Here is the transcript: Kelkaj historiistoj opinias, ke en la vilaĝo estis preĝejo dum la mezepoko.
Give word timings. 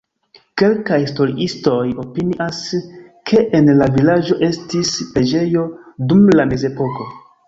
Kelkaj 0.59 0.97
historiistoj 1.01 1.83
opinias, 2.03 2.61
ke 3.31 3.41
en 3.59 3.69
la 3.81 3.89
vilaĝo 3.97 4.39
estis 4.47 4.95
preĝejo 5.13 5.67
dum 6.13 6.25
la 6.41 6.47
mezepoko. 6.55 7.07